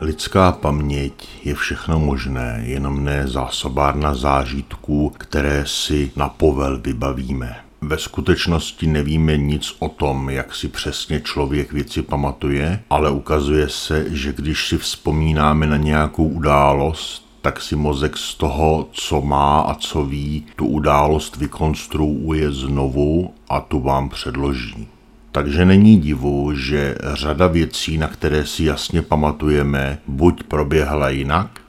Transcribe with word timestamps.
Lidská 0.00 0.52
paměť 0.52 1.28
je 1.44 1.54
všechno 1.54 1.98
možné, 1.98 2.62
jenom 2.64 3.04
ne 3.04 3.28
zásobárna 3.28 4.14
zážitků, 4.14 5.12
které 5.18 5.64
si 5.66 6.10
na 6.16 6.28
povel 6.28 6.80
vybavíme. 6.80 7.56
Ve 7.80 7.98
skutečnosti 7.98 8.86
nevíme 8.86 9.36
nic 9.36 9.76
o 9.78 9.88
tom, 9.88 10.30
jak 10.30 10.54
si 10.54 10.68
přesně 10.68 11.20
člověk 11.20 11.72
věci 11.72 12.02
pamatuje, 12.02 12.82
ale 12.90 13.10
ukazuje 13.10 13.68
se, 13.68 14.06
že 14.08 14.32
když 14.32 14.68
si 14.68 14.78
vzpomínáme 14.78 15.66
na 15.66 15.76
nějakou 15.76 16.28
událost, 16.28 17.26
tak 17.42 17.60
si 17.60 17.76
mozek 17.76 18.16
z 18.16 18.34
toho, 18.34 18.88
co 18.92 19.20
má 19.20 19.60
a 19.60 19.74
co 19.74 20.04
ví, 20.04 20.46
tu 20.56 20.66
událost 20.66 21.36
vykonstruuje 21.36 22.52
znovu 22.52 23.34
a 23.48 23.60
tu 23.60 23.80
vám 23.80 24.08
předloží. 24.08 24.88
Takže 25.36 25.64
není 25.64 26.00
divu, 26.00 26.52
že 26.54 26.94
řada 27.14 27.46
věcí, 27.46 27.98
na 27.98 28.08
které 28.08 28.46
si 28.46 28.64
jasně 28.64 29.02
pamatujeme, 29.02 29.98
buď 30.06 30.42
proběhla 30.42 31.08
jinak, 31.08 31.60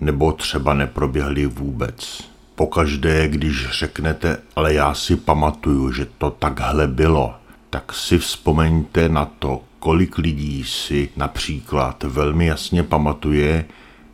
nebo 0.00 0.32
třeba 0.32 0.74
neproběhly 0.74 1.46
vůbec. 1.46 2.30
Pokaždé, 2.54 3.28
když 3.28 3.68
řeknete, 3.70 4.38
ale 4.56 4.74
já 4.74 4.94
si 4.94 5.16
pamatuju, 5.16 5.92
že 5.92 6.06
to 6.18 6.30
takhle 6.30 6.86
bylo, 6.86 7.34
tak 7.70 7.92
si 7.92 8.18
vzpomeňte 8.18 9.08
na 9.08 9.24
to, 9.24 9.62
kolik 9.78 10.18
lidí 10.18 10.64
si 10.64 11.08
například 11.16 12.02
velmi 12.02 12.46
jasně 12.46 12.82
pamatuje, 12.82 13.64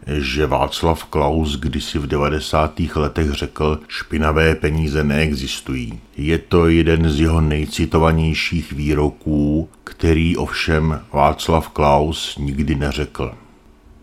že 0.07 0.47
Václav 0.47 1.05
Klaus 1.05 1.57
kdysi 1.57 1.99
v 1.99 2.07
90. 2.07 2.81
letech 2.95 3.31
řekl, 3.31 3.81
špinavé 3.89 4.55
peníze 4.55 5.05
neexistují. 5.05 6.01
Je 6.17 6.39
to 6.39 6.69
jeden 6.69 7.11
z 7.11 7.21
jeho 7.21 7.41
nejcitovanějších 7.41 8.73
výroků, 8.73 9.69
který 9.85 10.37
ovšem 10.37 11.01
Václav 11.13 11.69
Klaus 11.69 12.37
nikdy 12.39 12.75
neřekl. 12.75 13.35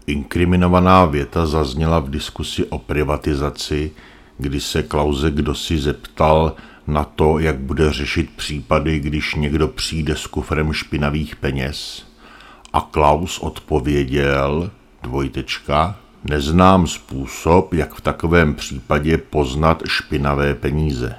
Inkriminovaná 0.07 1.05
věta 1.05 1.45
zazněla 1.45 1.99
v 1.99 2.09
diskusi 2.09 2.65
o 2.65 2.79
privatizaci, 2.79 3.91
kdy 4.37 4.61
se 4.61 4.83
Klauze 4.83 5.31
kdosi 5.31 5.79
zeptal 5.79 6.55
na 6.87 7.03
to, 7.03 7.39
jak 7.39 7.59
bude 7.59 7.93
řešit 7.93 8.29
případy, 8.35 8.99
když 8.99 9.35
někdo 9.35 9.67
přijde 9.67 10.15
s 10.15 10.27
kufrem 10.27 10.73
špinavých 10.73 11.35
peněz. 11.35 12.05
A 12.73 12.81
Klaus 12.91 13.39
odpověděl, 13.39 14.71
dvojtečka, 15.03 15.95
neznám 16.23 16.87
způsob, 16.87 17.73
jak 17.73 17.93
v 17.93 18.01
takovém 18.01 18.55
případě 18.55 19.17
poznat 19.17 19.83
špinavé 19.87 20.55
peníze. 20.55 21.15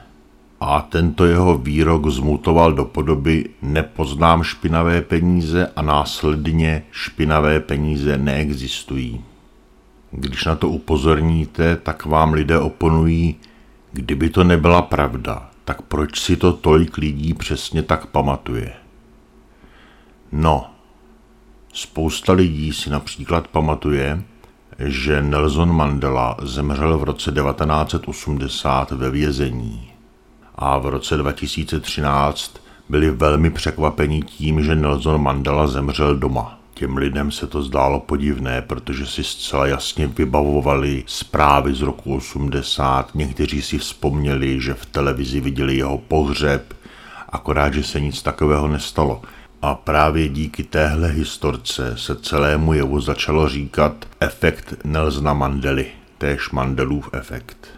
A 0.60 0.80
tento 0.80 1.24
jeho 1.24 1.58
výrok 1.58 2.06
zmutoval 2.06 2.72
do 2.72 2.84
podoby 2.84 3.48
nepoznám 3.62 4.42
špinavé 4.42 5.02
peníze 5.02 5.70
a 5.76 5.82
následně 5.82 6.82
špinavé 6.90 7.60
peníze 7.60 8.18
neexistují. 8.18 9.24
Když 10.10 10.44
na 10.44 10.54
to 10.54 10.68
upozorníte, 10.68 11.76
tak 11.76 12.06
vám 12.06 12.32
lidé 12.32 12.58
oponují, 12.58 13.36
kdyby 13.92 14.30
to 14.30 14.44
nebyla 14.44 14.82
pravda, 14.82 15.50
tak 15.64 15.82
proč 15.82 16.20
si 16.20 16.36
to 16.36 16.52
tolik 16.52 16.98
lidí 16.98 17.34
přesně 17.34 17.82
tak 17.82 18.06
pamatuje? 18.06 18.72
No, 20.32 20.66
spousta 21.72 22.32
lidí 22.32 22.72
si 22.72 22.90
například 22.90 23.48
pamatuje, 23.48 24.22
že 24.78 25.22
Nelson 25.22 25.76
Mandela 25.76 26.36
zemřel 26.42 26.98
v 26.98 27.04
roce 27.04 27.32
1980 27.32 28.90
ve 28.90 29.10
vězení 29.10 29.92
a 30.54 30.78
v 30.78 30.86
roce 30.86 31.16
2013 31.16 32.56
byli 32.88 33.10
velmi 33.10 33.50
překvapeni 33.50 34.22
tím, 34.22 34.62
že 34.62 34.76
Nelson 34.76 35.22
Mandela 35.22 35.66
zemřel 35.66 36.16
doma. 36.16 36.58
Těm 36.74 36.96
lidem 36.96 37.30
se 37.30 37.46
to 37.46 37.62
zdálo 37.62 38.00
podivné, 38.00 38.62
protože 38.62 39.06
si 39.06 39.24
zcela 39.24 39.66
jasně 39.66 40.06
vybavovali 40.06 41.04
zprávy 41.06 41.74
z 41.74 41.80
roku 41.80 42.14
80. 42.14 43.10
Někteří 43.14 43.62
si 43.62 43.78
vzpomněli, 43.78 44.60
že 44.60 44.74
v 44.74 44.86
televizi 44.86 45.40
viděli 45.40 45.76
jeho 45.76 45.98
pohřeb, 45.98 46.74
akorát, 47.28 47.74
že 47.74 47.82
se 47.82 48.00
nic 48.00 48.22
takového 48.22 48.68
nestalo. 48.68 49.22
A 49.64 49.74
právě 49.74 50.28
díky 50.28 50.62
téhle 50.62 51.08
historce 51.08 51.94
se 51.96 52.16
celému 52.16 52.72
jevu 52.72 53.00
začalo 53.00 53.48
říkat 53.48 54.06
efekt 54.20 54.74
Nelsona 54.84 55.32
Mandely, 55.32 55.86
též 56.18 56.50
Mandelův 56.50 57.08
efekt. 57.12 57.68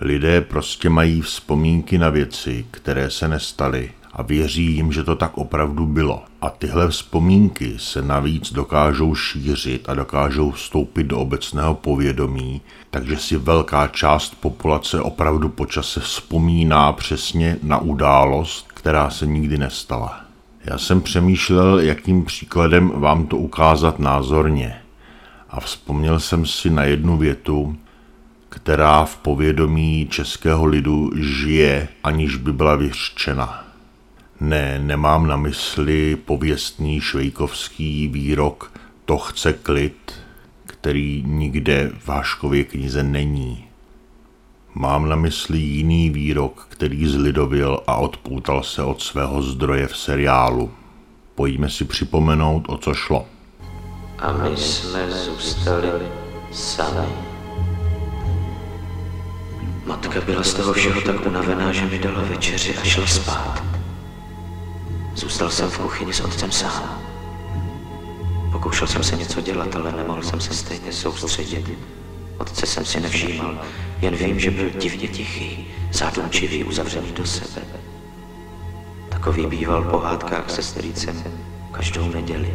Lidé 0.00 0.40
prostě 0.40 0.88
mají 0.88 1.20
vzpomínky 1.20 1.98
na 1.98 2.08
věci, 2.10 2.66
které 2.70 3.10
se 3.10 3.28
nestaly 3.28 3.90
a 4.12 4.22
věří 4.22 4.64
jim, 4.64 4.92
že 4.92 5.04
to 5.04 5.16
tak 5.16 5.38
opravdu 5.38 5.86
bylo. 5.86 6.22
A 6.40 6.50
tyhle 6.50 6.88
vzpomínky 6.88 7.74
se 7.78 8.02
navíc 8.02 8.52
dokážou 8.52 9.14
šířit 9.14 9.88
a 9.88 9.94
dokážou 9.94 10.50
vstoupit 10.50 11.04
do 11.04 11.18
obecného 11.18 11.74
povědomí, 11.74 12.60
takže 12.90 13.16
si 13.16 13.36
velká 13.36 13.86
část 13.86 14.34
populace 14.40 15.00
opravdu 15.00 15.48
počase 15.48 16.00
vzpomíná 16.00 16.92
přesně 16.92 17.56
na 17.62 17.78
událost, 17.78 18.66
která 18.68 19.10
se 19.10 19.26
nikdy 19.26 19.58
nestala. 19.58 20.29
Já 20.64 20.78
jsem 20.78 21.00
přemýšlel, 21.00 21.80
jakým 21.80 22.24
příkladem 22.24 22.92
vám 22.94 23.26
to 23.26 23.36
ukázat 23.36 23.98
názorně. 23.98 24.76
A 25.50 25.60
vzpomněl 25.60 26.20
jsem 26.20 26.46
si 26.46 26.70
na 26.70 26.84
jednu 26.84 27.16
větu, 27.16 27.76
která 28.48 29.04
v 29.04 29.16
povědomí 29.16 30.08
českého 30.10 30.66
lidu 30.66 31.10
žije, 31.16 31.88
aniž 32.04 32.36
by 32.36 32.52
byla 32.52 32.74
vyřčena. 32.74 33.64
Ne, 34.40 34.78
nemám 34.78 35.26
na 35.26 35.36
mysli 35.36 36.16
pověstný 36.16 37.00
švejkovský 37.00 38.08
výrok 38.08 38.72
to 39.04 39.18
chce 39.18 39.52
klid, 39.52 40.12
který 40.66 41.22
nikde 41.26 41.90
v 41.98 42.08
Háškově 42.08 42.64
knize 42.64 43.02
není. 43.02 43.69
Mám 44.74 45.08
na 45.08 45.16
mysli 45.16 45.58
jiný 45.58 46.10
výrok, 46.10 46.66
který 46.68 47.06
zlidovil 47.06 47.80
a 47.86 47.96
odpoutal 47.96 48.62
se 48.62 48.82
od 48.82 49.02
svého 49.02 49.42
zdroje 49.42 49.86
v 49.86 49.96
seriálu. 49.96 50.70
Pojďme 51.34 51.70
si 51.70 51.84
připomenout, 51.84 52.64
o 52.68 52.78
co 52.78 52.94
šlo. 52.94 53.26
A 54.18 54.32
my 54.32 54.56
jsme 54.56 55.10
zůstali 55.10 55.88
sami. 56.52 57.08
Matka 59.86 60.20
byla 60.20 60.42
z 60.42 60.54
toho 60.54 60.72
všeho 60.72 61.00
tak 61.00 61.26
unavená, 61.26 61.72
že 61.72 61.86
mi 61.86 61.98
dala 61.98 62.22
večeři 62.22 62.76
a 62.76 62.84
šla 62.84 63.06
spát. 63.06 63.62
Zůstal 65.14 65.50
jsem 65.50 65.70
v 65.70 65.78
kuchyni 65.78 66.12
s 66.12 66.20
otcem 66.20 66.52
sám. 66.52 67.02
Pokoušel 68.52 68.86
jsem 68.86 69.02
se 69.02 69.16
něco 69.16 69.40
dělat, 69.40 69.76
ale 69.76 69.92
nemohl 69.92 70.22
jsem 70.22 70.40
se 70.40 70.54
stejně 70.54 70.92
soustředit. 70.92 71.78
Otce 72.38 72.66
jsem 72.66 72.84
si 72.84 73.00
nevšímal, 73.00 73.58
jen 74.00 74.16
vím, 74.16 74.40
že 74.40 74.50
byl 74.50 74.70
divně 74.70 75.08
tichý, 75.08 75.66
zádumčivý, 75.92 76.64
uzavřený 76.64 77.12
do 77.12 77.26
sebe. 77.26 77.62
Takový 79.08 79.46
býval 79.46 79.84
po 79.90 79.98
hádkách 79.98 80.50
se 80.50 80.62
strýcem 80.62 81.22
každou 81.72 82.08
neděli. 82.08 82.54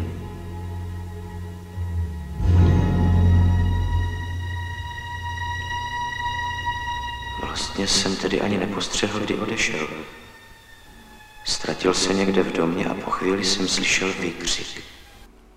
Vlastně 7.41 7.87
jsem 7.87 8.15
tedy 8.15 8.41
ani 8.41 8.57
nepostřehl, 8.57 9.19
kdy 9.19 9.35
odešel. 9.35 9.87
Ztratil 11.45 11.93
se 11.93 12.13
někde 12.13 12.43
v 12.43 12.51
domě 12.51 12.85
a 12.85 12.93
po 12.93 13.11
chvíli 13.11 13.45
jsem 13.45 13.67
slyšel 13.67 14.13
výkřik. 14.21 14.83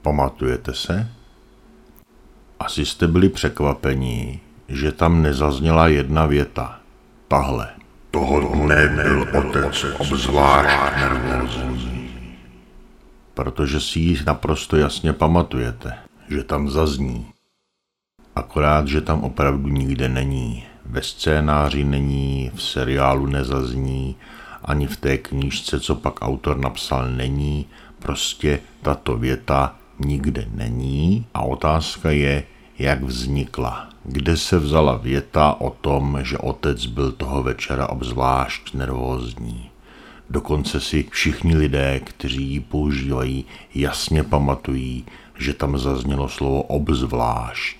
Pamatujete 0.02 0.74
se? 0.74 1.12
Asi 2.60 2.86
jste 2.86 3.06
byli 3.06 3.28
překvapení, 3.28 4.40
že 4.68 4.92
tam 4.92 5.22
nezazněla 5.22 5.88
jedna 5.88 6.26
věta. 6.26 6.78
Tahle. 7.28 7.68
Toho 8.10 8.40
dne 8.54 8.88
byl 8.88 9.26
otec 9.38 9.86
obzvlášť 9.98 10.96
nervózní. 10.96 12.10
Protože 13.34 13.80
si 13.80 14.00
ji 14.00 14.18
naprosto 14.26 14.76
jasně 14.76 15.12
pamatujete, 15.12 15.94
že 16.28 16.44
tam 16.44 16.70
zazní. 16.70 17.26
Akorát, 18.36 18.88
že 18.88 19.00
tam 19.00 19.24
opravdu 19.24 19.68
nikde 19.68 20.08
není. 20.08 20.64
Ve 20.86 21.02
scénáři 21.02 21.84
není, 21.84 22.50
v 22.54 22.62
seriálu 22.62 23.26
nezazní, 23.26 24.16
ani 24.64 24.86
v 24.86 24.96
té 24.96 25.18
knížce, 25.18 25.80
co 25.80 25.94
pak 25.94 26.22
autor 26.22 26.58
napsal, 26.58 27.10
není. 27.10 27.66
Prostě 27.98 28.60
tato 28.82 29.16
věta 29.16 29.74
nikde 29.98 30.46
není 30.54 31.26
a 31.34 31.42
otázka 31.42 32.10
je, 32.10 32.44
jak 32.78 33.02
vznikla. 33.02 33.88
Kde 34.04 34.36
se 34.36 34.58
vzala 34.58 34.96
věta 34.96 35.60
o 35.60 35.70
tom, 35.70 36.18
že 36.22 36.38
otec 36.38 36.86
byl 36.86 37.12
toho 37.12 37.42
večera 37.42 37.88
obzvlášť 37.88 38.74
nervózní. 38.74 39.70
Dokonce 40.30 40.80
si 40.80 41.08
všichni 41.10 41.56
lidé, 41.56 42.00
kteří 42.00 42.42
ji 42.42 42.60
používají, 42.60 43.44
jasně 43.74 44.22
pamatují, 44.22 45.04
že 45.38 45.54
tam 45.54 45.78
zaznělo 45.78 46.28
slovo 46.28 46.62
obzvlášť. 46.62 47.76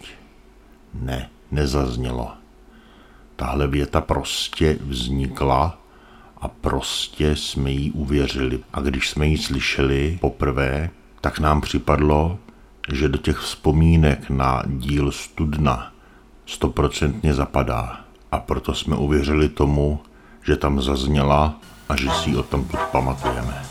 Ne, 0.95 1.31
nezaznělo. 1.51 2.31
Tahle 3.37 3.67
věta 3.67 4.01
prostě 4.01 4.79
vznikla 4.81 5.79
a 6.41 6.49
prostě 6.49 7.37
jsme 7.37 7.71
jí 7.71 7.93
uvěřili. 7.93 8.61
A 8.73 8.81
když 8.81 9.11
jsme 9.11 9.27
ji 9.27 9.39
slyšeli 9.39 10.19
poprvé, 10.21 10.91
tak 11.21 11.39
nám 11.39 11.61
připadlo, 11.61 12.39
že 12.93 13.09
do 13.09 13.19
těch 13.19 13.39
vzpomínek 13.39 14.31
na 14.31 14.63
díl 14.67 15.13
Studna 15.13 15.93
stoprocentně 16.47 17.35
zapadá. 17.35 18.01
A 18.33 18.39
proto 18.39 18.75
jsme 18.75 18.97
uvěřili 18.97 19.49
tomu, 19.49 20.01
že 20.47 20.57
tam 20.57 20.83
zazněla 20.83 21.55
a 21.89 21.97
že 21.97 22.11
si 22.11 22.31
ji 22.31 22.37
o 22.37 22.43
tom 22.43 22.69
pamatujeme. 22.93 23.63